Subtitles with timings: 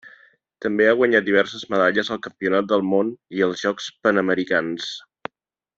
[0.65, 4.93] També ha guanyat diverses medalles al Campionat del Món i als Jocs Panamericans.